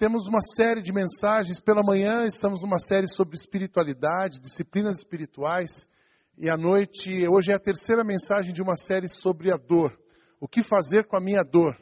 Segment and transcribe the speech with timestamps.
[0.00, 1.60] temos uma série de mensagens.
[1.60, 5.86] Pela manhã estamos numa série sobre espiritualidade, disciplinas espirituais.
[6.38, 9.94] E à noite, hoje é a terceira mensagem de uma série sobre a dor.
[10.40, 11.76] O que fazer com a minha dor?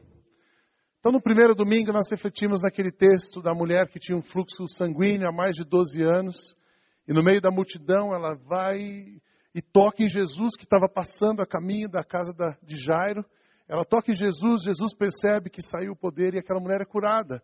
[0.99, 5.29] Então, no primeiro domingo, nós refletimos naquele texto da mulher que tinha um fluxo sanguíneo
[5.29, 6.57] há mais de 12 anos.
[7.07, 8.81] E no meio da multidão, ela vai
[9.55, 13.25] e toca em Jesus, que estava passando a caminho da casa de Jairo.
[13.69, 17.41] Ela toca em Jesus, Jesus percebe que saiu o poder e aquela mulher é curada.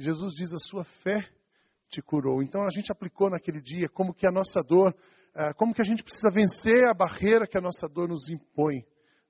[0.00, 1.28] Jesus diz: A sua fé
[1.88, 2.42] te curou.
[2.42, 4.94] Então a gente aplicou naquele dia como que a nossa dor,
[5.34, 8.84] eh, como que a gente precisa vencer a barreira que a nossa dor nos impõe,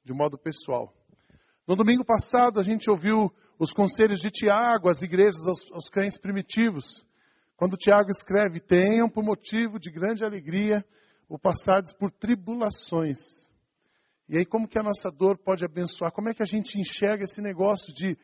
[0.04, 0.94] de modo pessoal.
[1.66, 6.18] No domingo passado a gente ouviu os conselhos de Tiago às igrejas, aos, aos crentes
[6.18, 7.06] primitivos.
[7.56, 10.84] Quando Tiago escreve: Tenham por motivo de grande alegria
[11.28, 13.18] o passados por tribulações.
[14.28, 16.12] E aí, como que a nossa dor pode abençoar?
[16.12, 18.16] Como é que a gente enxerga esse negócio de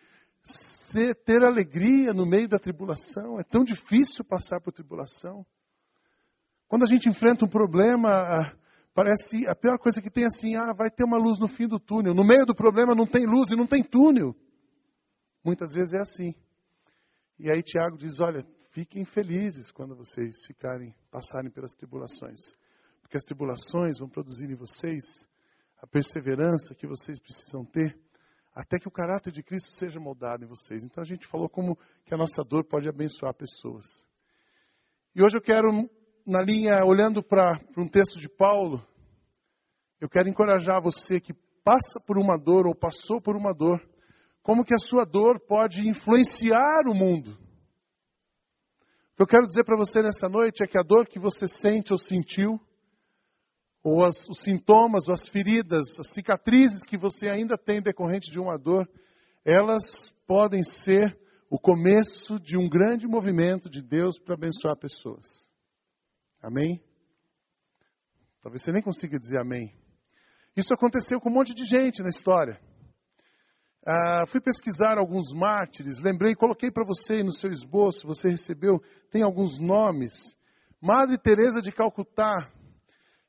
[0.47, 3.39] ser, ter alegria no meio da tribulação.
[3.41, 5.45] É tão difícil passar por tribulação.
[6.69, 8.57] Quando a gente enfrenta um problema, ah,
[8.95, 11.67] parece a pior coisa que tem é assim, ah, vai ter uma luz no fim
[11.67, 12.15] do túnel.
[12.15, 14.35] No meio do problema não tem luz e não tem túnel.
[15.45, 16.35] Muitas vezes é assim.
[17.39, 22.41] E aí Tiago diz, olha, fiquem felizes quando vocês ficarem, passarem pelas tribulações.
[23.03, 25.05] Porque as tribulações vão produzir em vocês
[25.81, 27.97] a perseverança que vocês precisam ter
[28.57, 30.83] até que o caráter de Cristo seja moldado em vocês.
[30.83, 31.77] Então a gente falou como
[32.07, 33.85] que a nossa dor pode abençoar pessoas.
[35.15, 35.69] E hoje eu quero,
[36.27, 38.83] na linha, olhando para um texto de Paulo,
[40.01, 43.79] eu quero encorajar você que passa por uma dor ou passou por uma dor,
[44.43, 47.33] como que a sua dor pode influenciar o mundo.
[49.13, 51.47] O que eu quero dizer para você nessa noite é que a dor que você
[51.47, 52.59] sente ou sentiu,
[53.87, 58.41] ou as, os sintomas, ou as feridas, as cicatrizes que você ainda tem decorrente de
[58.41, 58.91] uma dor,
[59.45, 61.17] elas podem ser
[61.49, 65.25] o começo de um grande movimento de Deus para abençoar pessoas.
[66.43, 66.83] Amém?
[68.43, 69.73] Talvez você nem consiga dizer amém.
[70.57, 72.61] Isso aconteceu com um monte de gente na história.
[73.87, 78.83] Ah, fui pesquisar alguns mártires, lembrei, coloquei para você no seu esboço, você recebeu,
[79.13, 80.37] tem alguns nomes.
[80.83, 82.51] Madre Teresa de Calcutá,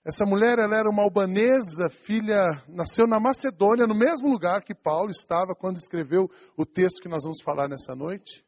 [0.07, 5.09] essa mulher, ela era uma albanesa, filha, nasceu na Macedônia, no mesmo lugar que Paulo
[5.09, 8.41] estava quando escreveu o texto que nós vamos falar nessa noite.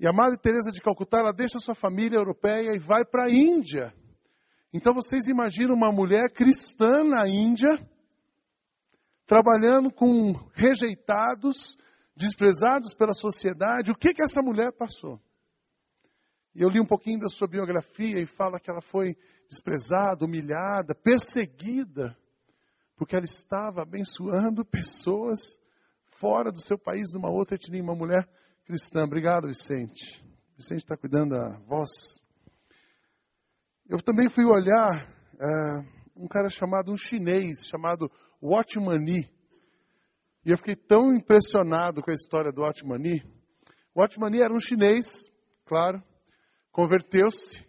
[0.00, 3.30] E a Madre Teresa de Calcutá, ela deixa sua família europeia e vai para a
[3.30, 3.92] Índia.
[4.72, 7.78] Então vocês imaginam uma mulher cristã na Índia,
[9.26, 11.76] trabalhando com rejeitados,
[12.16, 13.90] desprezados pela sociedade.
[13.90, 15.20] O que que essa mulher passou?
[16.56, 19.14] E eu li um pouquinho da sua biografia e fala que ela foi
[19.46, 22.16] desprezada, humilhada, perseguida,
[22.96, 25.60] porque ela estava abençoando pessoas
[26.18, 28.26] fora do seu país, numa outra etnia, uma mulher
[28.64, 29.04] cristã.
[29.04, 30.24] Obrigado, Vicente.
[30.56, 31.90] Vicente está cuidando da voz.
[33.86, 35.84] Eu também fui olhar é,
[36.16, 38.10] um cara chamado, um chinês, chamado
[38.42, 39.30] Watchmani.
[40.42, 43.22] E eu fiquei tão impressionado com a história do Watchmani.
[43.94, 45.30] Watchmani era um chinês,
[45.66, 46.02] claro,
[46.76, 47.64] converteu-se.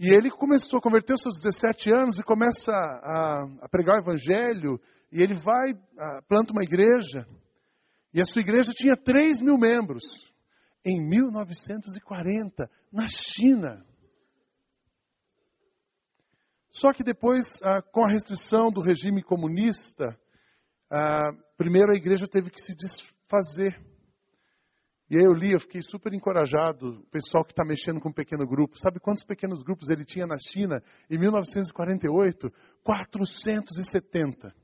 [0.00, 4.80] E ele começou, converteu-se aos 17 anos e começa a, a, pregar o evangelho.
[5.12, 7.26] E ele vai, a, planta uma igreja.
[8.14, 10.32] E a sua igreja tinha 3 mil membros.
[10.86, 13.84] Em 1940, na China.
[16.70, 17.60] Só que depois,
[17.92, 20.18] com a restrição do regime comunista,
[21.58, 23.87] primeiro a igreja teve que se desfazer.
[25.10, 28.12] E aí eu li, eu fiquei super encorajado, o pessoal que está mexendo com um
[28.12, 28.78] pequeno grupo.
[28.78, 32.52] Sabe quantos pequenos grupos ele tinha na China em 1948?
[32.84, 34.54] 470.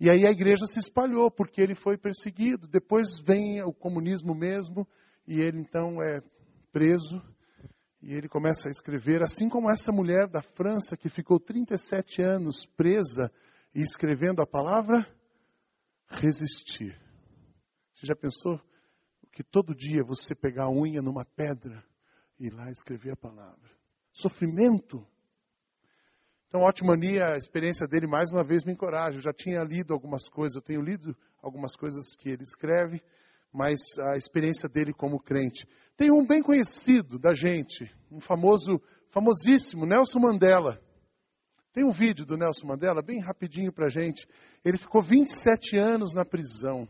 [0.00, 2.66] E aí a igreja se espalhou, porque ele foi perseguido.
[2.66, 4.86] Depois vem o comunismo mesmo,
[5.26, 6.20] e ele então é
[6.72, 7.22] preso.
[8.02, 12.66] E ele começa a escrever, assim como essa mulher da França que ficou 37 anos
[12.76, 13.30] presa
[13.74, 15.06] e escrevendo a palavra
[16.08, 17.07] resistir.
[17.98, 18.60] Você já pensou
[19.32, 21.84] que todo dia você pegar a unha numa pedra
[22.38, 23.68] e ir lá escrever a palavra?
[24.12, 25.04] Sofrimento.
[26.46, 29.16] Então, Otmania, a experiência dele mais uma vez me encoraja.
[29.16, 31.12] Eu já tinha lido algumas coisas, eu tenho lido
[31.42, 33.02] algumas coisas que ele escreve,
[33.52, 35.66] mas a experiência dele como crente.
[35.96, 38.80] Tem um bem conhecido da gente, um famoso,
[39.10, 40.80] famosíssimo, Nelson Mandela.
[41.72, 44.24] Tem um vídeo do Nelson Mandela, bem rapidinho para gente.
[44.64, 46.86] Ele ficou 27 anos na prisão.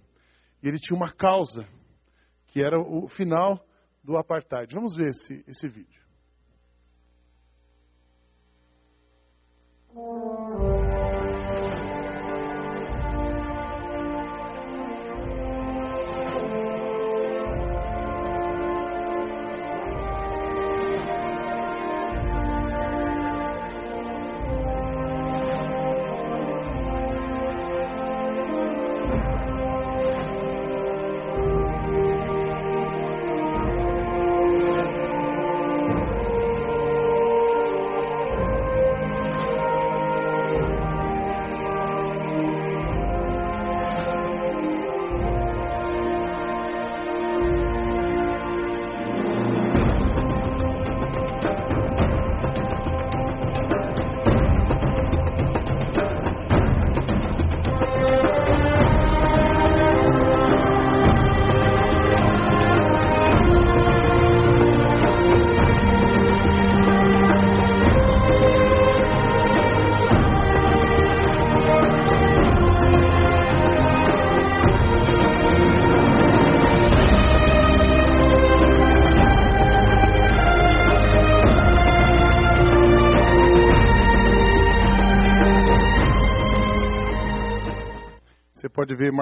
[0.63, 1.67] E ele tinha uma causa,
[2.49, 3.65] que era o final
[4.03, 4.75] do apartheid.
[4.75, 6.03] Vamos ver esse, esse vídeo.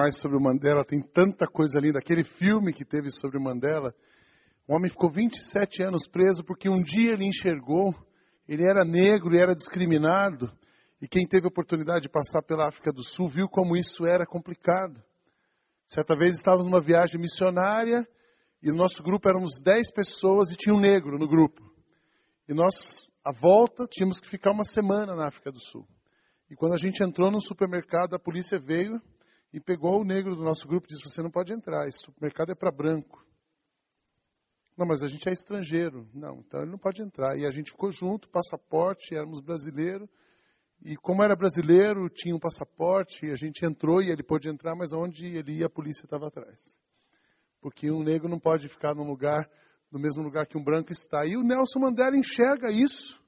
[0.07, 1.99] Mais sobre o Mandela, tem tanta coisa linda.
[1.99, 3.93] Aquele filme que teve sobre o Mandela,
[4.65, 7.93] o homem ficou 27 anos preso porque um dia ele enxergou,
[8.47, 10.49] ele era negro e era discriminado,
[11.01, 14.25] e quem teve a oportunidade de passar pela África do Sul viu como isso era
[14.25, 15.03] complicado.
[15.89, 18.07] Certa vez estávamos numa viagem missionária
[18.63, 21.61] e o nosso grupo éramos 10 pessoas e tinha um negro no grupo.
[22.47, 25.85] E nós, à volta, tínhamos que ficar uma semana na África do Sul.
[26.49, 29.01] E quando a gente entrou no supermercado, a polícia veio
[29.53, 32.51] e pegou o negro do nosso grupo e disse: Você não pode entrar, esse supermercado
[32.51, 33.25] é para branco.
[34.77, 36.07] Não, mas a gente é estrangeiro.
[36.13, 37.35] Não, então ele não pode entrar.
[37.35, 40.07] E a gente ficou junto, passaporte, éramos brasileiros.
[40.83, 44.93] E como era brasileiro, tinha um passaporte, a gente entrou e ele pôde entrar, mas
[44.93, 46.77] onde ele ia, a polícia estava atrás.
[47.59, 49.49] Porque um negro não pode ficar num lugar,
[49.91, 51.25] no mesmo lugar que um branco está.
[51.25, 53.19] E o Nelson Mandela enxerga isso.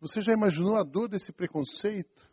[0.00, 2.28] Você já imaginou a dor desse preconceito?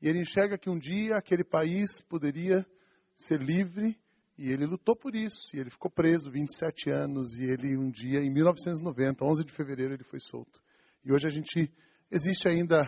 [0.00, 2.64] E ele enxerga que um dia aquele país poderia
[3.16, 3.98] ser livre
[4.38, 5.54] e ele lutou por isso.
[5.54, 9.94] E ele ficou preso 27 anos e ele um dia, em 1990, 11 de fevereiro,
[9.94, 10.60] ele foi solto.
[11.04, 11.72] E hoje a gente,
[12.10, 12.82] existe ainda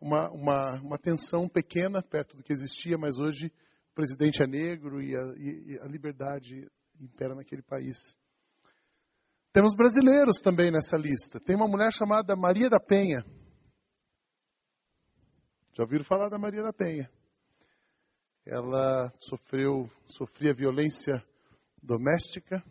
[0.00, 5.02] uma, uma, uma tensão pequena perto do que existia, mas hoje o presidente é negro
[5.02, 6.68] e a, e a liberdade
[7.00, 7.96] impera naquele país.
[9.52, 11.40] Temos brasileiros também nessa lista.
[11.40, 13.24] Tem uma mulher chamada Maria da Penha.
[15.76, 17.06] Já ouviram falar da Maria da Penha?
[18.46, 21.22] Ela sofreu, sofria violência
[21.82, 22.64] doméstica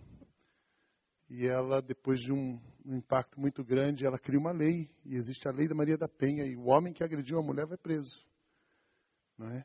[1.29, 5.47] e ela, depois de um, um, impacto muito grande, ela cria uma lei e existe
[5.47, 8.25] a lei da Maria da Penha e o homem que agrediu a mulher vai preso,
[9.37, 9.63] não é?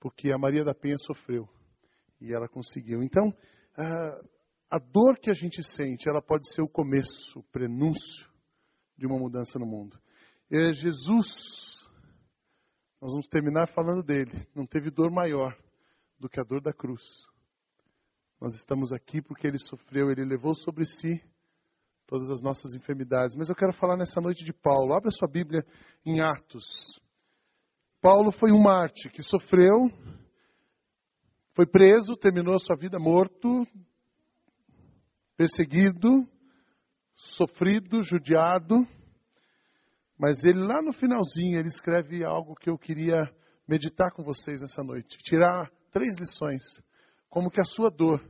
[0.00, 1.48] Porque a Maria da Penha sofreu
[2.20, 3.04] e ela conseguiu.
[3.04, 3.32] Então,
[3.76, 4.20] a,
[4.68, 8.28] a dor que a gente sente, ela pode ser o começo, o prenúncio
[8.98, 9.96] de uma mudança no mundo.
[10.50, 11.73] E Jesus
[13.04, 14.32] nós vamos terminar falando dele.
[14.54, 15.54] Não teve dor maior
[16.18, 17.02] do que a dor da cruz.
[18.40, 21.22] Nós estamos aqui porque ele sofreu, ele levou sobre si
[22.06, 23.36] todas as nossas enfermidades.
[23.36, 24.94] Mas eu quero falar nessa noite de Paulo.
[24.94, 25.66] Abra sua Bíblia
[26.02, 26.98] em Atos.
[28.00, 29.90] Paulo foi um Marte que sofreu,
[31.52, 33.66] foi preso, terminou sua vida morto,
[35.36, 36.26] perseguido,
[37.14, 38.76] sofrido, judiado.
[40.18, 43.22] Mas ele lá no finalzinho, ele escreve algo que eu queria
[43.66, 45.18] meditar com vocês nessa noite.
[45.18, 46.62] Tirar três lições.
[47.28, 48.20] Como que a sua dor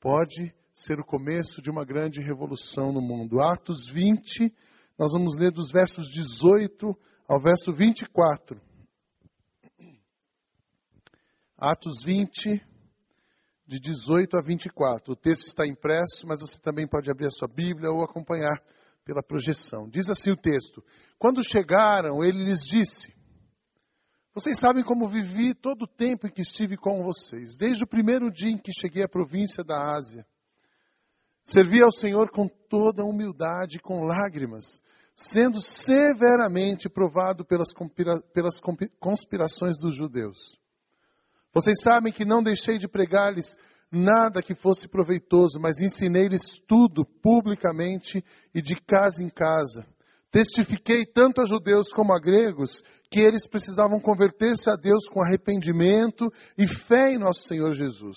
[0.00, 3.40] pode ser o começo de uma grande revolução no mundo.
[3.40, 4.52] Atos 20,
[4.98, 6.96] nós vamos ler dos versos 18
[7.28, 8.60] ao verso 24.
[11.56, 12.60] Atos 20,
[13.66, 15.12] de 18 a 24.
[15.12, 18.60] O texto está impresso, mas você também pode abrir a sua Bíblia ou acompanhar
[19.04, 19.88] pela projeção.
[19.88, 20.82] Diz assim o texto:
[21.18, 23.12] Quando chegaram, ele lhes disse:
[24.34, 28.30] Vocês sabem como vivi todo o tempo em que estive com vocês, desde o primeiro
[28.30, 30.26] dia em que cheguei à província da Ásia.
[31.42, 34.80] Servi ao Senhor com toda humildade e com lágrimas,
[35.16, 37.72] sendo severamente provado pelas,
[38.32, 38.60] pelas
[39.00, 40.56] conspirações dos judeus.
[41.52, 43.56] Vocês sabem que não deixei de pregar-lhes
[43.92, 49.86] nada que fosse proveitoso, mas ensinei-lhes tudo publicamente e de casa em casa.
[50.30, 56.32] Testifiquei tanto a judeus como a gregos que eles precisavam converter-se a Deus com arrependimento
[56.56, 58.16] e fé em nosso Senhor Jesus.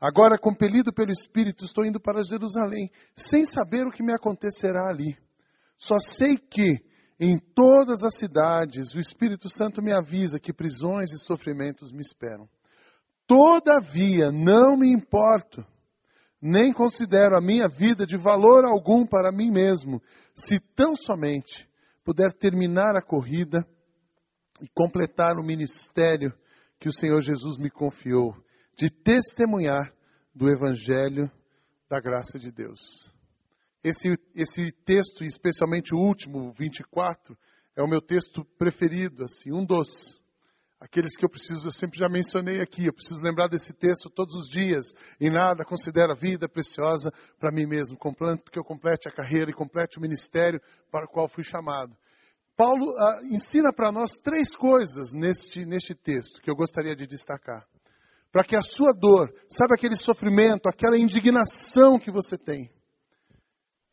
[0.00, 5.18] Agora, compelido pelo Espírito, estou indo para Jerusalém, sem saber o que me acontecerá ali.
[5.76, 6.78] Só sei que,
[7.18, 12.48] em todas as cidades, o Espírito Santo me avisa que prisões e sofrimentos me esperam.
[13.30, 15.64] Todavia, não me importo,
[16.42, 20.02] nem considero a minha vida de valor algum para mim mesmo,
[20.34, 21.64] se tão somente
[22.04, 23.64] puder terminar a corrida
[24.60, 26.32] e completar o ministério
[26.80, 28.34] que o Senhor Jesus me confiou,
[28.76, 29.94] de testemunhar
[30.34, 31.30] do Evangelho
[31.88, 32.80] da graça de Deus.
[33.84, 37.38] Esse, esse texto, especialmente o último, 24,
[37.76, 40.19] é o meu texto preferido, assim, um dos
[40.80, 44.34] aqueles que eu preciso, eu sempre já mencionei aqui, eu preciso lembrar desse texto todos
[44.34, 44.94] os dias.
[45.20, 49.54] Em nada considero a vida preciosa para mim mesmo, que eu complete a carreira e
[49.54, 50.60] complete o ministério
[50.90, 51.94] para o qual fui chamado.
[52.56, 57.66] Paulo ah, ensina para nós três coisas neste, neste texto que eu gostaria de destacar.
[58.32, 62.70] Para que a sua dor, sabe aquele sofrimento, aquela indignação que você tem,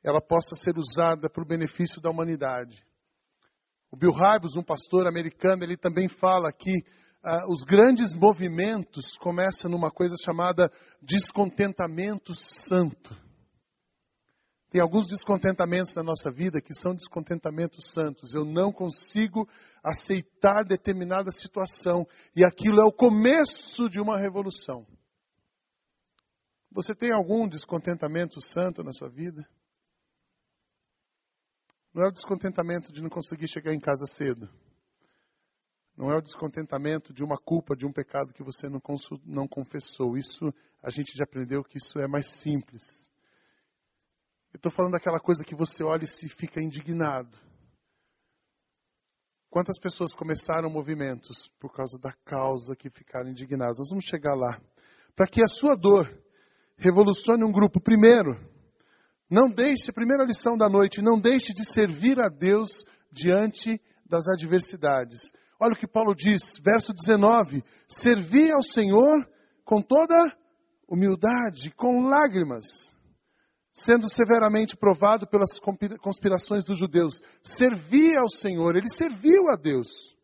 [0.03, 2.86] ela possa ser usada para o benefício da humanidade.
[3.91, 6.73] O Bill Hybels, um pastor americano, ele também fala que
[7.23, 10.69] uh, os grandes movimentos começam numa coisa chamada
[11.01, 13.15] descontentamento santo.
[14.69, 18.33] Tem alguns descontentamentos na nossa vida que são descontentamentos santos.
[18.33, 19.47] Eu não consigo
[19.81, 24.85] aceitar determinada situação e aquilo é o começo de uma revolução.
[26.69, 29.47] Você tem algum descontentamento santo na sua vida?
[31.97, 34.47] Não é o descontentamento de não conseguir chegar em casa cedo.
[35.97, 38.79] Não é o descontentamento de uma culpa, de um pecado que você não,
[39.25, 40.15] não confessou.
[40.15, 42.83] Isso a gente já aprendeu que isso é mais simples.
[44.53, 47.35] Eu estou falando daquela coisa que você olha e se fica indignado.
[49.49, 53.79] Quantas pessoas começaram movimentos por causa da causa que ficaram indignadas?
[53.79, 54.61] Nós vamos chegar lá.
[55.15, 56.07] Para que a sua dor
[56.77, 57.81] revolucione um grupo.
[57.81, 58.37] Primeiro,
[59.29, 65.31] não deixe, primeira lição da noite, não deixe de servir a Deus diante das adversidades.
[65.59, 69.27] Olha o que Paulo diz, verso 19: Servi ao Senhor
[69.65, 70.15] com toda
[70.87, 72.95] humildade, com lágrimas,
[73.73, 75.59] sendo severamente provado pelas
[76.01, 77.21] conspirações dos judeus.
[77.43, 80.15] Servi ao Senhor, ele serviu a Deus.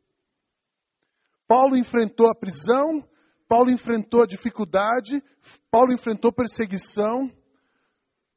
[1.45, 3.03] Paulo enfrentou a prisão,
[3.49, 5.21] Paulo enfrentou a dificuldade,
[5.69, 7.29] Paulo enfrentou perseguição,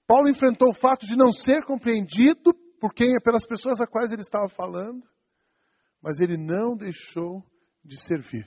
[0.07, 4.23] Paulo enfrentou o fato de não ser compreendido por quem, pelas pessoas a quais ele
[4.23, 5.03] estava falando
[6.07, 7.45] mas ele não deixou
[7.85, 8.47] de servir.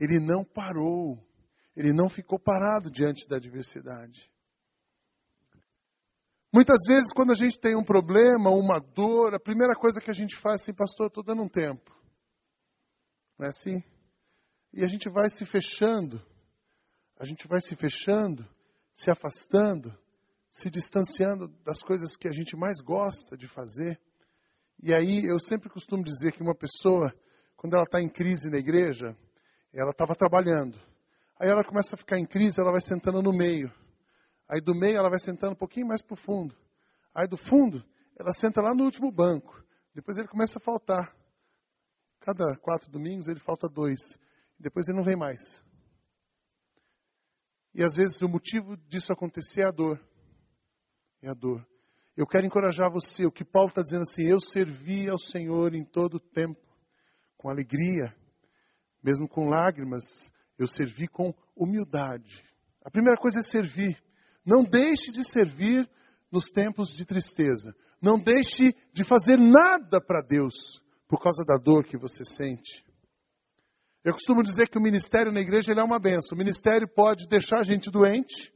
[0.00, 1.22] Ele não parou.
[1.76, 4.32] Ele não ficou parado diante da adversidade.
[6.50, 10.14] Muitas vezes, quando a gente tem um problema, uma dor, a primeira coisa que a
[10.14, 11.94] gente faz é assim, pastor, estou dando um tempo.
[13.38, 13.84] Não é assim?
[14.72, 16.24] E a gente vai se fechando,
[17.18, 18.48] a gente vai se fechando,
[18.94, 19.94] se afastando,
[20.50, 24.00] se distanciando das coisas que a gente mais gosta de fazer.
[24.82, 27.12] E aí eu sempre costumo dizer que uma pessoa,
[27.56, 29.16] quando ela está em crise na igreja,
[29.72, 30.78] ela estava trabalhando.
[31.40, 33.72] Aí ela começa a ficar em crise, ela vai sentando no meio.
[34.48, 36.56] Aí do meio ela vai sentando um pouquinho mais para o fundo.
[37.14, 37.84] Aí do fundo,
[38.18, 39.62] ela senta lá no último banco.
[39.94, 41.14] Depois ele começa a faltar.
[42.20, 43.98] Cada quatro domingos ele falta dois.
[44.58, 45.40] Depois ele não vem mais.
[47.74, 50.00] E às vezes o motivo disso acontecer é a dor.
[51.22, 51.66] É a dor.
[52.16, 55.84] Eu quero encorajar você, o que Paulo está dizendo assim, eu servi ao Senhor em
[55.84, 56.60] todo o tempo,
[57.36, 58.12] com alegria,
[59.02, 60.02] mesmo com lágrimas,
[60.58, 62.44] eu servi com humildade.
[62.84, 63.96] A primeira coisa é servir.
[64.44, 65.88] Não deixe de servir
[66.30, 67.74] nos tempos de tristeza.
[68.02, 72.84] Não deixe de fazer nada para Deus por causa da dor que você sente.
[74.04, 76.34] Eu costumo dizer que o ministério na igreja é uma benção.
[76.34, 78.52] O ministério pode deixar a gente doente,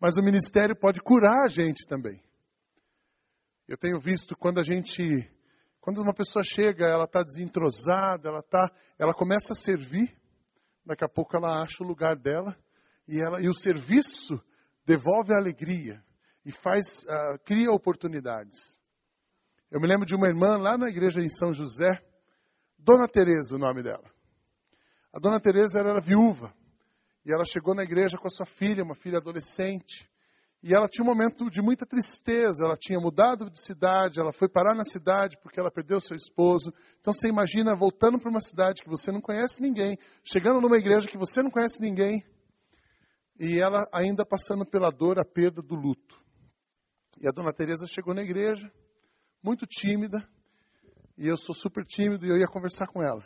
[0.00, 2.22] mas o ministério pode curar a gente também.
[3.66, 5.02] Eu tenho visto quando a gente,
[5.80, 10.16] quando uma pessoa chega, ela está desentrosada, ela tá, ela começa a servir,
[10.84, 12.56] daqui a pouco ela acha o lugar dela
[13.08, 14.40] e ela e o serviço
[14.84, 16.00] devolve a alegria
[16.44, 18.78] e faz, uh, cria oportunidades.
[19.68, 22.00] Eu me lembro de uma irmã lá na igreja em São José,
[22.78, 24.08] Dona Teresa, o nome dela.
[25.12, 26.54] A Dona Teresa era viúva
[27.26, 30.08] e ela chegou na igreja com a sua filha, uma filha adolescente.
[30.62, 32.64] E ela tinha um momento de muita tristeza.
[32.64, 36.72] Ela tinha mudado de cidade, ela foi parar na cidade porque ela perdeu seu esposo.
[37.00, 41.08] Então você imagina voltando para uma cidade que você não conhece ninguém, chegando numa igreja
[41.08, 42.24] que você não conhece ninguém,
[43.40, 46.16] e ela ainda passando pela dor, a perda do luto.
[47.20, 48.70] E a dona Teresa chegou na igreja,
[49.42, 50.24] muito tímida,
[51.18, 53.24] e eu sou super tímido e eu ia conversar com ela.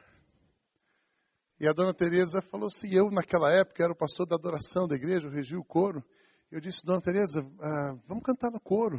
[1.60, 4.96] E a dona Teresa falou assim: eu naquela época era o pastor da adoração da
[4.96, 6.02] igreja, eu regi o coro.
[6.50, 8.96] Eu disse, Dona Tereza, ah, vamos cantar no coro.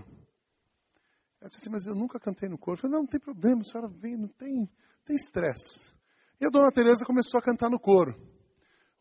[1.41, 2.77] Ela disse assim, mas eu nunca cantei no coro.
[2.77, 4.69] Eu falei, não, não tem problema, a senhora vem, não tem
[5.09, 5.91] estresse.
[6.39, 8.15] E a Dona Tereza começou a cantar no coro.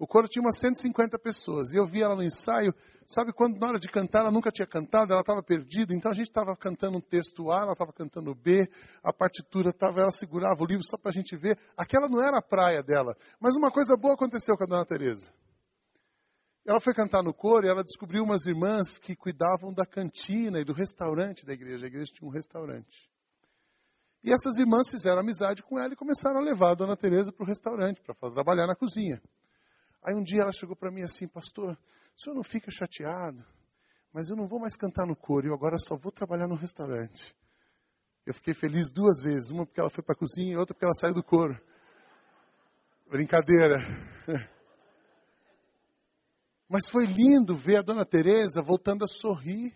[0.01, 1.75] O coro tinha umas 150 pessoas.
[1.75, 2.75] E eu vi ela no ensaio.
[3.07, 5.95] Sabe quando na hora de cantar ela nunca tinha cantado, ela estava perdida.
[5.95, 8.67] Então a gente estava cantando um texto A, ela estava cantando B,
[9.05, 11.59] a partitura estava, ela segurava o livro só para a gente ver.
[11.77, 13.15] Aquela não era a praia dela.
[13.39, 15.31] Mas uma coisa boa aconteceu com a Dona Tereza.
[16.67, 20.65] Ela foi cantar no coro e ela descobriu umas irmãs que cuidavam da cantina e
[20.65, 21.85] do restaurante da igreja.
[21.85, 23.11] A igreja tinha um restaurante.
[24.25, 27.45] E essas irmãs fizeram amizade com ela e começaram a levar a dona Teresa para
[27.45, 29.21] o restaurante, para trabalhar na cozinha.
[30.03, 31.79] Aí um dia ela chegou para mim assim, pastor,
[32.17, 33.45] o senhor não fica chateado,
[34.13, 37.35] mas eu não vou mais cantar no coro, eu agora só vou trabalhar no restaurante.
[38.25, 40.85] Eu fiquei feliz duas vezes, uma porque ela foi para a cozinha e outra porque
[40.85, 41.59] ela saiu do coro.
[43.09, 43.79] Brincadeira.
[46.69, 49.75] Mas foi lindo ver a dona Teresa voltando a sorrir,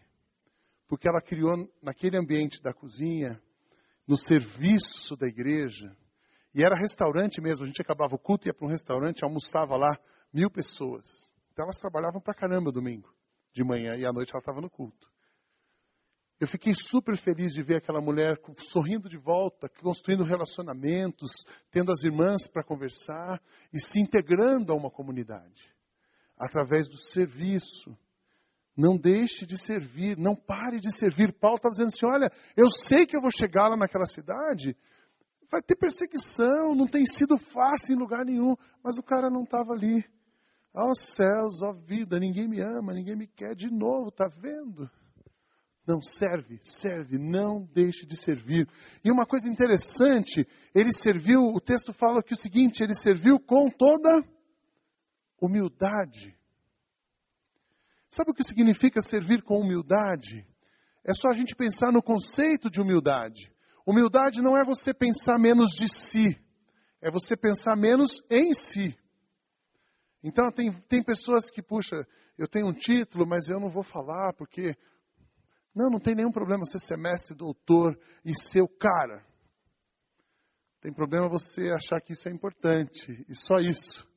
[0.87, 3.43] porque ela criou naquele ambiente da cozinha,
[4.07, 5.97] no serviço da igreja,
[6.55, 9.99] e era restaurante mesmo, a gente acabava o culto, ia para um restaurante, almoçava lá
[10.35, 11.07] mil pessoas.
[11.53, 13.09] Então elas trabalhavam para caramba domingo,
[13.53, 15.09] de manhã, e à noite ela estava no culto.
[16.41, 21.31] Eu fiquei super feliz de ver aquela mulher sorrindo de volta, construindo relacionamentos,
[21.71, 23.41] tendo as irmãs para conversar
[23.73, 25.73] e se integrando a uma comunidade
[26.37, 27.97] através do serviço.
[28.77, 31.33] Não deixe de servir, não pare de servir.
[31.33, 34.77] Paulo está dizendo assim: olha, eu sei que eu vou chegar lá naquela cidade,
[35.49, 39.73] vai ter perseguição, não tem sido fácil em lugar nenhum, mas o cara não estava
[39.73, 40.05] ali.
[40.75, 44.91] Ó céus, ó vida, ninguém me ama, ninguém me quer de novo, tá vendo?
[45.87, 48.69] Não serve, serve, não deixe de servir.
[49.05, 53.71] E uma coisa interessante, ele serviu, o texto fala que o seguinte, ele serviu com
[53.71, 54.21] toda
[55.41, 56.35] humildade.
[58.09, 60.45] Sabe o que significa servir com humildade?
[61.05, 63.53] É só a gente pensar no conceito de humildade.
[63.87, 66.37] Humildade não é você pensar menos de si,
[67.01, 68.97] é você pensar menos em si.
[70.25, 71.97] Então, tem, tem pessoas que, puxa,
[72.39, 74.75] eu tenho um título, mas eu não vou falar porque.
[75.75, 79.23] Não, não tem nenhum problema ser semestre, doutor e ser o cara.
[80.81, 84.09] Tem problema você achar que isso é importante, e só isso.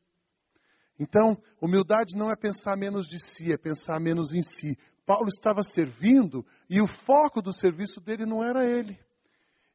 [0.99, 4.77] Então, humildade não é pensar menos de si, é pensar menos em si.
[5.05, 8.99] Paulo estava servindo e o foco do serviço dele não era ele.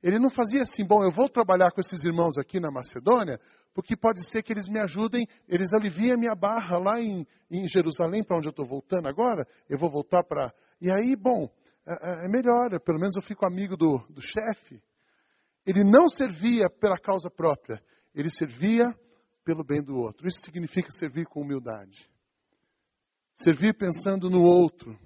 [0.02, 3.38] Ele não fazia assim, bom, eu vou trabalhar com esses irmãos aqui na Macedônia,
[3.72, 7.68] porque pode ser que eles me ajudem, eles aliviem a minha barra lá em, em
[7.68, 10.52] Jerusalém, para onde eu estou voltando agora, eu vou voltar para.
[10.80, 11.48] E aí, bom,
[11.86, 14.82] é, é, é melhor, pelo menos eu fico amigo do, do chefe.
[15.64, 17.80] Ele não servia pela causa própria,
[18.12, 18.84] ele servia
[19.44, 20.26] pelo bem do outro.
[20.26, 22.10] Isso significa servir com humildade.
[23.34, 24.98] Servir pensando no outro.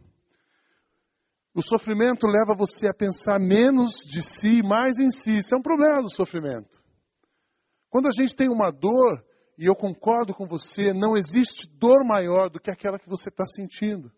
[1.57, 5.38] O sofrimento leva você a pensar menos de si, mais em si.
[5.38, 6.79] Isso é um problema do sofrimento.
[7.88, 9.25] Quando a gente tem uma dor,
[9.59, 13.47] e eu concordo com você, não existe dor maior do que aquela que você está
[13.47, 14.12] sentindo.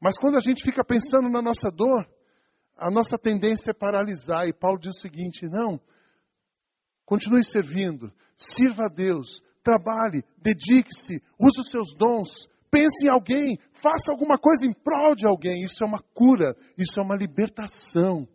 [0.00, 2.04] Mas quando a gente fica pensando na nossa dor,
[2.76, 4.48] a nossa tendência é paralisar.
[4.48, 5.80] E Paulo diz o seguinte: não,
[7.06, 14.10] continue servindo, Sirva a Deus, trabalhe, dedique-se, use os seus dons, pense em alguém, faça
[14.10, 15.62] alguma coisa em prol de alguém.
[15.62, 18.26] Isso é uma cura, isso é uma libertação.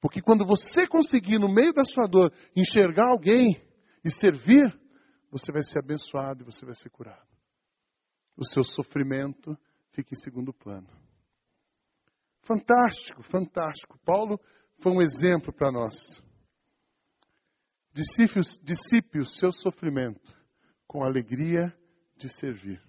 [0.00, 3.62] Porque quando você conseguir, no meio da sua dor, enxergar alguém
[4.04, 4.76] e servir,
[5.30, 7.26] você vai ser abençoado e você vai ser curado.
[8.36, 9.56] O seu sofrimento
[9.92, 10.88] fica em segundo plano.
[12.42, 13.98] Fantástico, fantástico.
[14.04, 14.38] Paulo
[14.80, 16.22] foi um exemplo para nós.
[17.94, 20.36] Dissipe o seu sofrimento
[20.86, 21.72] com alegria
[22.16, 22.85] de servir.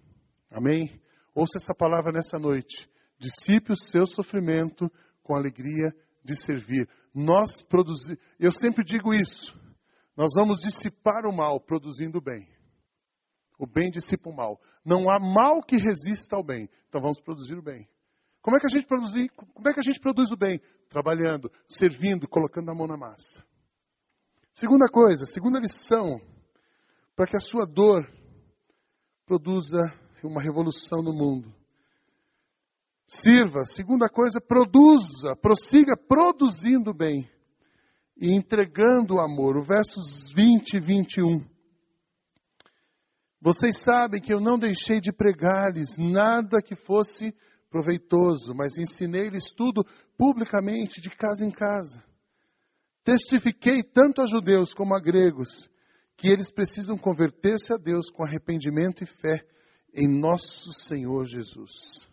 [0.49, 1.01] Amém?
[1.33, 2.89] Ouça essa palavra nessa noite.
[3.19, 4.91] Dissipe o seu sofrimento
[5.23, 6.87] com alegria de servir.
[7.13, 9.55] Nós produzimos, eu sempre digo isso.
[10.15, 12.47] Nós vamos dissipar o mal produzindo o bem.
[13.59, 14.59] O bem dissipa o mal.
[14.85, 16.69] Não há mal que resista ao bem.
[16.87, 17.87] Então vamos produzir o bem.
[18.41, 20.61] Como é que a gente produz, como é que a gente produz o bem?
[20.89, 23.43] Trabalhando, servindo, colocando a mão na massa.
[24.53, 26.19] Segunda coisa, segunda lição,
[27.15, 28.09] para que a sua dor
[29.25, 29.77] produza
[30.27, 31.53] uma revolução no mundo.
[33.07, 33.63] Sirva.
[33.63, 37.29] Segunda coisa, produza, prossiga produzindo bem
[38.17, 39.57] e entregando o amor.
[39.57, 41.45] O versos 20 e 21.
[43.39, 47.33] Vocês sabem que eu não deixei de pregar-lhes nada que fosse
[47.69, 49.85] proveitoso, mas ensinei-lhes tudo
[50.17, 52.03] publicamente, de casa em casa.
[53.03, 55.69] Testifiquei tanto a judeus como a gregos
[56.17, 59.45] que eles precisam converter-se a Deus com arrependimento e fé
[59.93, 62.07] em nosso Senhor Jesus.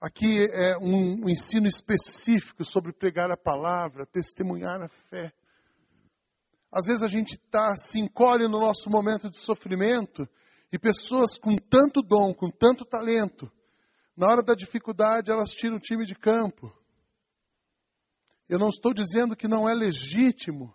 [0.00, 5.32] Aqui é um, ensino específico sobre pregar a palavra, testemunhar a fé.
[6.70, 10.28] Às vezes a gente tá, se encolhe no nosso momento de sofrimento
[10.72, 13.50] e pessoas com tanto dom, com tanto talento,
[14.16, 16.70] na hora da dificuldade elas tiram o time de campo
[18.48, 20.72] eu não estou dizendo que não é legítimo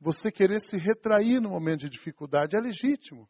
[0.00, 3.28] você querer se retrair no momento de dificuldade, é legítimo.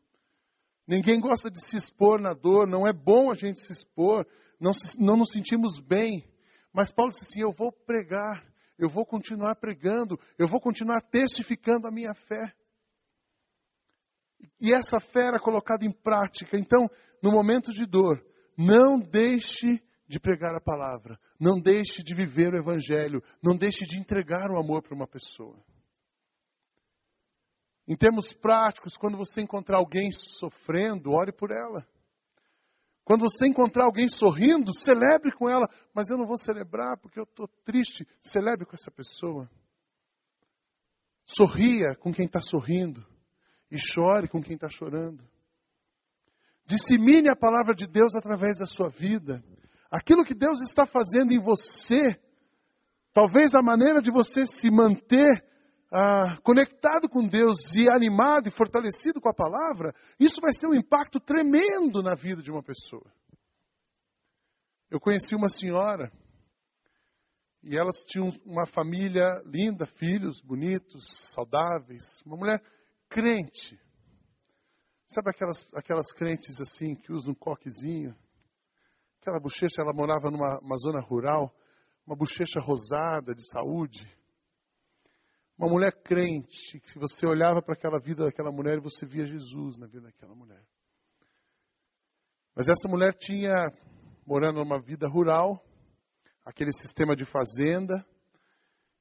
[0.86, 4.26] Ninguém gosta de se expor na dor, não é bom a gente se expor,
[4.60, 6.28] não, se, não nos sentimos bem.
[6.72, 8.44] Mas Paulo disse assim: Eu vou pregar,
[8.78, 12.52] eu vou continuar pregando, eu vou continuar testificando a minha fé.
[14.60, 16.58] E essa fé era colocada em prática.
[16.58, 16.88] Então,
[17.22, 18.24] no momento de dor,
[18.56, 21.18] não deixe de pregar a palavra.
[21.38, 23.22] Não deixe de viver o evangelho.
[23.42, 25.56] Não deixe de entregar o amor para uma pessoa.
[27.92, 31.86] Em termos práticos, quando você encontrar alguém sofrendo, ore por ela.
[33.04, 35.68] Quando você encontrar alguém sorrindo, celebre com ela.
[35.92, 38.06] Mas eu não vou celebrar porque eu estou triste.
[38.20, 39.50] Celebre com essa pessoa.
[41.24, 43.04] Sorria com quem está sorrindo.
[43.70, 45.22] E chore com quem está chorando.
[46.64, 49.44] Dissemine a palavra de Deus através da sua vida
[49.92, 52.18] aquilo que Deus está fazendo em você,
[53.12, 55.44] talvez a maneira de você se manter
[55.92, 60.74] ah, conectado com Deus e animado e fortalecido com a palavra, isso vai ser um
[60.74, 63.12] impacto tremendo na vida de uma pessoa.
[64.90, 66.10] Eu conheci uma senhora
[67.62, 72.62] e elas tinham uma família linda, filhos bonitos, saudáveis, uma mulher
[73.08, 73.78] crente.
[75.06, 78.16] Sabe aquelas, aquelas crentes assim que usam um coquezinho?
[79.20, 81.54] Aquela bochecha, ela morava numa zona rural,
[82.06, 84.10] uma bochecha rosada de saúde.
[85.62, 89.78] Uma mulher crente, que se você olhava para aquela vida daquela mulher, você via Jesus
[89.78, 90.60] na vida daquela mulher.
[92.52, 93.70] Mas essa mulher tinha,
[94.26, 95.64] morando numa vida rural,
[96.44, 98.04] aquele sistema de fazenda,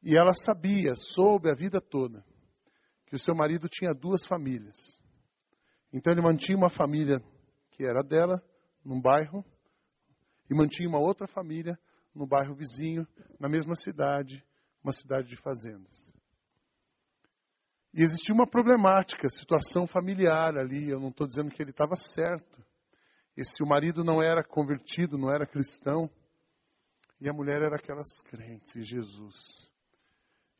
[0.03, 2.23] e ela sabia, soube a vida toda,
[3.07, 4.77] que o seu marido tinha duas famílias.
[5.91, 7.23] Então ele mantinha uma família
[7.71, 8.39] que era dela,
[8.85, 9.43] num bairro,
[10.47, 11.75] e mantinha uma outra família
[12.13, 13.07] no bairro vizinho,
[13.39, 14.45] na mesma cidade,
[14.83, 16.20] uma cidade de fazendas.
[17.93, 20.89] E existia uma problemática, situação familiar ali.
[20.89, 22.63] Eu não estou dizendo que ele estava certo.
[23.35, 26.09] E se o marido não era convertido, não era cristão,
[27.19, 29.69] e a mulher era aquelas crentes em Jesus.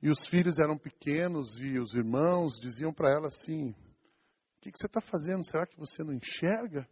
[0.01, 3.75] E os filhos eram pequenos e os irmãos diziam para ela assim: O
[4.61, 5.43] que, que você está fazendo?
[5.43, 6.87] Será que você não enxerga?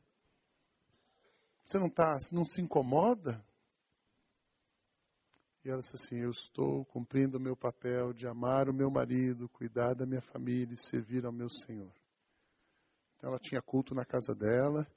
[1.66, 3.44] Você não, tá, não se incomoda?
[5.72, 9.94] Ela disse assim: Eu estou cumprindo o meu papel de amar o meu marido, cuidar
[9.94, 11.92] da minha família e servir ao meu Senhor.
[13.18, 14.88] Então ela tinha culto na casa dela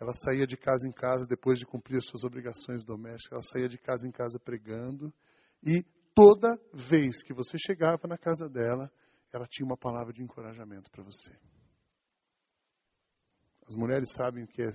[0.00, 3.32] ela saía de casa em casa depois de cumprir as suas obrigações domésticas.
[3.32, 5.12] Ela saía de casa em casa pregando.
[5.62, 8.90] E toda vez que você chegava na casa dela,
[9.30, 11.36] ela tinha uma palavra de encorajamento para você.
[13.68, 14.70] As mulheres sabem o que é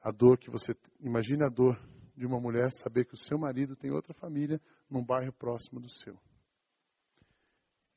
[0.00, 0.74] a dor que você.
[0.98, 1.78] Imagine a dor
[2.16, 5.88] de uma mulher saber que o seu marido tem outra família num bairro próximo do
[5.88, 6.18] seu.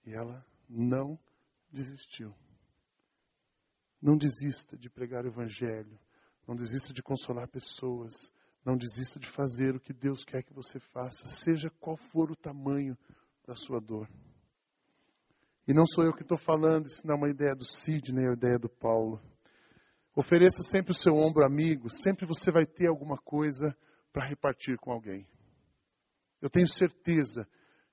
[0.05, 1.19] E ela não
[1.71, 2.33] desistiu.
[4.01, 5.99] Não desista de pregar o Evangelho.
[6.47, 8.13] Não desista de consolar pessoas.
[8.65, 12.35] Não desista de fazer o que Deus quer que você faça, seja qual for o
[12.35, 12.97] tamanho
[13.45, 14.09] da sua dor.
[15.67, 18.29] E não sou eu que estou falando, isso não é uma ideia do Sidney, é
[18.29, 19.21] uma ideia do Paulo.
[20.15, 23.75] Ofereça sempre o seu ombro amigo, sempre você vai ter alguma coisa
[24.15, 25.27] para repartir com alguém.
[26.41, 27.45] Eu tenho certeza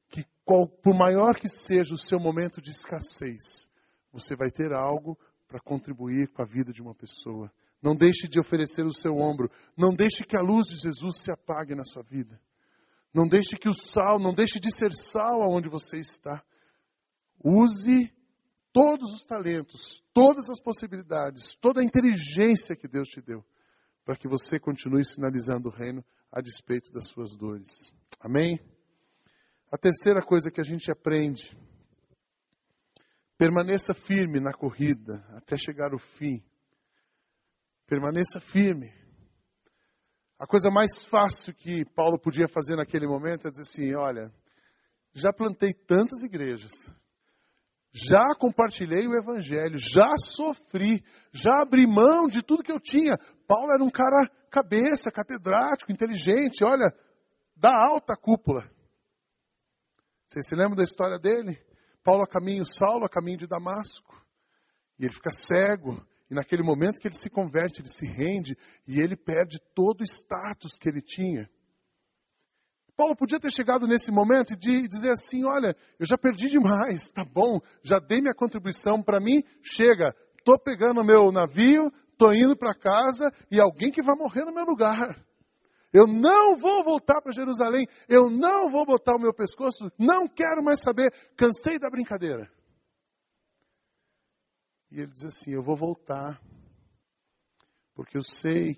[0.08, 3.68] que, qual, por maior que seja o seu momento de escassez,
[4.12, 7.52] você vai ter algo para contribuir com a vida de uma pessoa.
[7.82, 9.50] Não deixe de oferecer o seu ombro.
[9.76, 12.40] Não deixe que a luz de Jesus se apague na sua vida.
[13.12, 16.40] Não deixe que o sal, não deixe de ser sal aonde você está.
[17.44, 18.14] Use
[18.72, 23.44] todos os talentos, todas as possibilidades, toda a inteligência que Deus te deu,
[24.04, 27.70] para que você continue sinalizando o reino a despeito das suas dores.
[28.20, 28.58] Amém?
[29.70, 31.56] A terceira coisa que a gente aprende:
[33.38, 36.42] permaneça firme na corrida até chegar ao fim.
[37.86, 38.92] Permaneça firme.
[40.38, 44.32] A coisa mais fácil que Paulo podia fazer naquele momento é dizer assim: olha,
[45.14, 46.72] já plantei tantas igrejas,
[47.92, 53.16] já compartilhei o evangelho, já sofri, já abri mão de tudo que eu tinha.
[53.46, 56.92] Paulo era um cara cabeça, catedrático, inteligente, olha,
[57.56, 58.70] da alta cúpula.
[60.26, 61.58] Vocês se lembram da história dele?
[62.02, 64.16] Paulo a caminho, Saulo a caminho de Damasco.
[64.98, 68.98] E ele fica cego, e naquele momento que ele se converte, ele se rende e
[69.00, 71.48] ele perde todo o status que ele tinha.
[72.96, 77.24] Paulo podia ter chegado nesse momento e dizer assim: Olha, eu já perdi demais, tá
[77.24, 82.74] bom, já dei minha contribuição para mim, chega, estou pegando meu navio, estou indo para
[82.74, 85.24] casa e alguém que vai morrer no meu lugar.
[85.92, 90.62] Eu não vou voltar para Jerusalém, eu não vou botar o meu pescoço, não quero
[90.64, 92.50] mais saber, cansei da brincadeira.
[94.90, 96.40] E ele diz assim: Eu vou voltar,
[97.94, 98.74] porque eu sei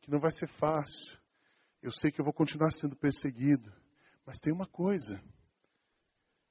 [0.00, 1.18] que não vai ser fácil,
[1.84, 3.70] eu sei que eu vou continuar sendo perseguido,
[4.24, 5.20] mas tem uma coisa: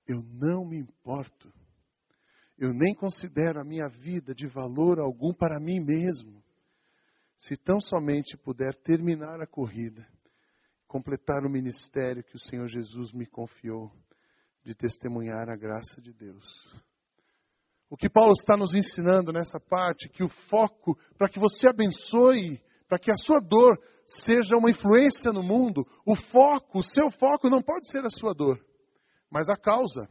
[0.08, 1.52] eu não me importo,
[2.56, 6.44] eu nem considero a minha vida de valor algum para mim mesmo,
[7.36, 10.08] se tão somente puder terminar a corrida,
[10.88, 13.92] completar o ministério que o Senhor Jesus me confiou
[14.64, 16.46] de testemunhar a graça de Deus.
[17.90, 22.62] O que Paulo está nos ensinando nessa parte, que o foco para que você abençoe,
[22.88, 23.76] para que a sua dor
[24.22, 28.34] seja uma influência no mundo, o foco, o seu foco não pode ser a sua
[28.34, 28.64] dor,
[29.30, 30.08] mas a causa.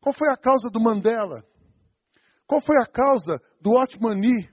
[0.00, 1.44] Qual foi a causa do Mandela?
[2.46, 4.48] Qual foi a causa do Otmani?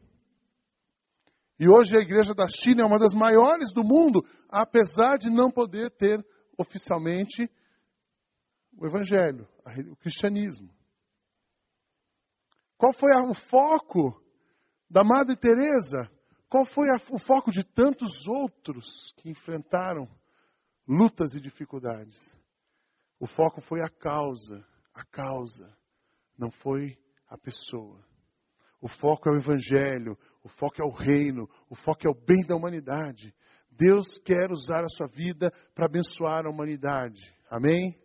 [1.59, 5.49] E hoje a igreja da China é uma das maiores do mundo, apesar de não
[5.49, 6.19] poder ter
[6.57, 7.49] oficialmente
[8.77, 9.47] o evangelho,
[9.91, 10.69] o cristianismo.
[12.77, 14.21] Qual foi o foco
[14.89, 16.11] da Madre Teresa?
[16.55, 20.07] Qual foi o foco de tantos outros que enfrentaram
[20.87, 22.15] lutas e dificuldades?
[23.19, 25.69] O foco foi a causa, a causa,
[26.39, 28.01] não foi a pessoa.
[28.79, 32.41] O foco é o Evangelho, o foco é o reino, o foco é o bem
[32.47, 33.35] da humanidade.
[33.69, 37.35] Deus quer usar a sua vida para abençoar a humanidade.
[37.49, 37.99] Amém?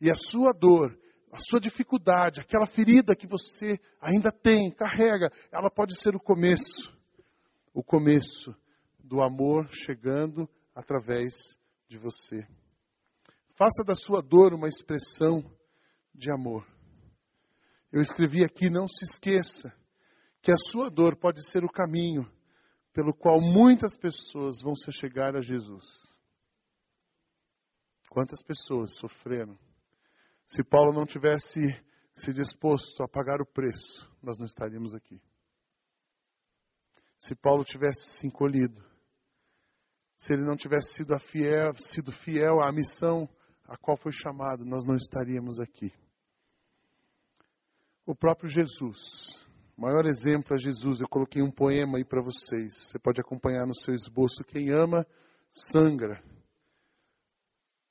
[0.00, 0.96] E a sua dor,
[1.32, 6.94] a sua dificuldade, aquela ferida que você ainda tem, carrega, ela pode ser o começo.
[7.76, 8.56] O começo
[8.98, 11.34] do amor chegando através
[11.86, 12.48] de você.
[13.54, 15.42] Faça da sua dor uma expressão
[16.14, 16.66] de amor.
[17.92, 19.70] Eu escrevi aqui: não se esqueça
[20.40, 22.26] que a sua dor pode ser o caminho
[22.94, 25.84] pelo qual muitas pessoas vão se chegar a Jesus.
[28.08, 29.58] Quantas pessoas sofreram?
[30.46, 31.60] Se Paulo não tivesse
[32.14, 35.20] se disposto a pagar o preço, nós não estaríamos aqui.
[37.26, 38.80] Se Paulo tivesse se encolhido,
[40.16, 43.28] se ele não tivesse sido fiel, sido fiel à missão
[43.64, 45.92] a qual foi chamado, nós não estaríamos aqui.
[48.06, 49.44] O próprio Jesus,
[49.76, 51.00] maior exemplo é Jesus.
[51.00, 52.76] Eu coloquei um poema aí para vocês.
[52.76, 54.44] Você pode acompanhar no seu esboço.
[54.46, 55.04] Quem ama,
[55.50, 56.22] sangra.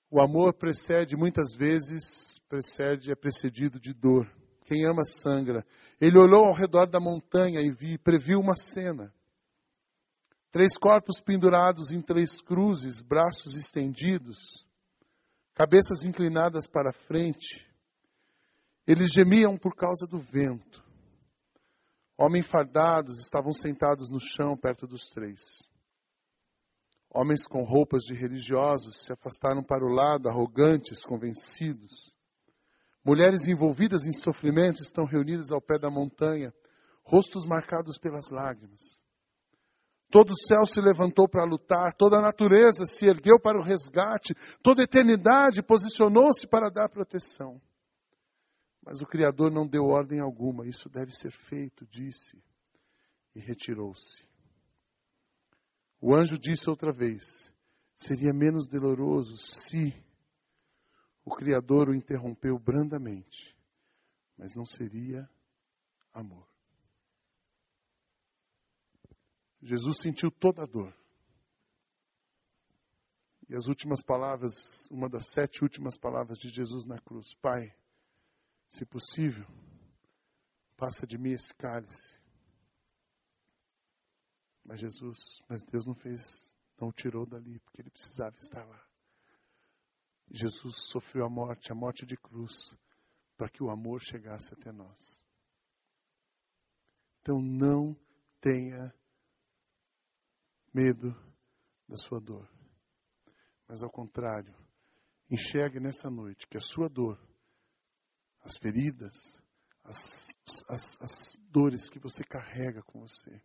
[0.10, 4.32] O amor precede, muitas vezes, precede, é precedido de dor.
[4.64, 5.66] Quem ama, sangra.
[6.00, 9.14] Ele olhou ao redor da montanha e vi, previu uma cena.
[10.56, 14.66] Três corpos pendurados em três cruzes, braços estendidos,
[15.54, 17.70] cabeças inclinadas para frente.
[18.88, 20.82] Eles gemiam por causa do vento.
[22.18, 25.42] Homens fardados estavam sentados no chão perto dos três.
[27.14, 32.16] Homens com roupas de religiosos se afastaram para o lado, arrogantes, convencidos.
[33.04, 36.54] Mulheres envolvidas em sofrimento estão reunidas ao pé da montanha,
[37.04, 39.04] rostos marcados pelas lágrimas.
[40.12, 44.34] Todo o céu se levantou para lutar, toda a natureza se ergueu para o resgate,
[44.62, 47.60] toda a eternidade posicionou-se para dar proteção.
[48.86, 52.42] Mas o Criador não deu ordem alguma, isso deve ser feito, disse,
[53.34, 54.24] e retirou-se.
[56.00, 57.24] O anjo disse outra vez:
[57.96, 59.92] seria menos doloroso se
[61.26, 63.58] o Criador o interrompeu brandamente,
[64.38, 65.28] mas não seria
[66.14, 66.55] amor.
[69.66, 70.96] Jesus sentiu toda a dor.
[73.50, 77.76] E as últimas palavras, uma das sete últimas palavras de Jesus na cruz: Pai,
[78.68, 79.48] se possível,
[80.78, 82.20] passa de mim esse cálice.
[84.64, 88.84] Mas Jesus, mas Deus não fez, não o tirou dali, porque ele precisava estar lá.
[90.30, 92.78] Jesus sofreu a morte, a morte de cruz,
[93.36, 95.24] para que o amor chegasse até nós.
[97.22, 97.96] Então não
[98.40, 98.94] tenha
[100.76, 101.16] medo
[101.88, 102.46] da sua dor,
[103.66, 104.54] mas ao contrário,
[105.32, 107.18] enxergue nessa noite que a sua dor
[108.42, 109.16] as feridas,
[109.86, 110.28] as,
[110.68, 113.42] as, as dores que você carrega com você,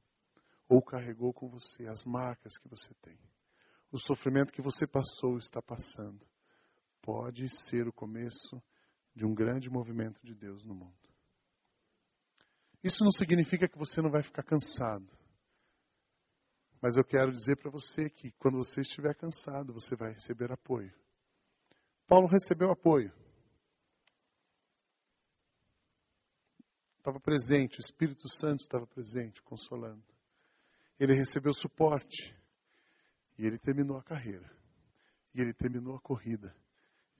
[0.69, 3.16] ou carregou com você, as marcas que você tem,
[3.93, 6.27] o sofrimento que você passou está passando,
[7.01, 8.61] pode ser o começo
[9.14, 11.09] de um grande movimento de Deus no mundo.
[12.83, 15.19] Isso não significa que você não vai ficar cansado.
[16.81, 20.93] Mas eu quero dizer para você que quando você estiver cansado, você vai receber apoio.
[22.07, 23.12] Paulo recebeu apoio.
[27.01, 30.05] estava presente, o Espírito Santo estava presente, consolando.
[30.99, 32.37] Ele recebeu suporte
[33.38, 34.49] e ele terminou a carreira.
[35.35, 36.55] E ele terminou a corrida.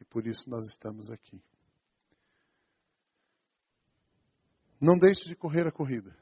[0.01, 1.43] E por isso nós estamos aqui.
[4.81, 6.17] Não deixe de correr a corrida.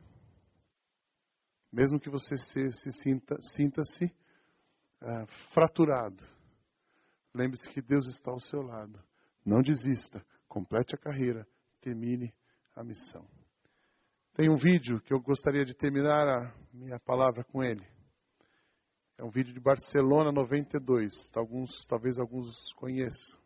[1.73, 4.05] Mesmo que você se, se sinta, sinta-se
[5.03, 6.25] uh, fraturado.
[7.35, 9.03] Lembre-se que Deus está ao seu lado.
[9.45, 10.25] Não desista.
[10.49, 11.47] Complete a carreira.
[11.81, 12.35] Termine
[12.75, 13.27] a missão.
[14.35, 17.87] Tem um vídeo que eu gostaria de terminar a minha palavra com ele.
[19.19, 21.13] É um vídeo de Barcelona 92.
[21.37, 23.41] Alguns, talvez alguns conheçam.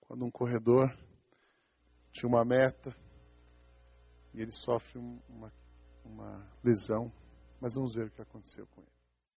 [0.00, 0.92] Quando um corredor
[2.12, 2.94] tinha uma meta
[4.34, 5.52] e ele sofre uma,
[6.04, 7.12] uma lesão.
[7.60, 9.03] Mas vamos ver o que aconteceu com ele.